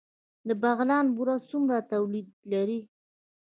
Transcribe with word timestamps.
د 0.47 0.49
بغلان 0.61 1.05
بوره 1.15 1.35
څومره 1.49 1.77
تولید 1.91 2.27
لري؟ 2.51 2.79